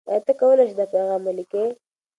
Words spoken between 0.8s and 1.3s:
پیغام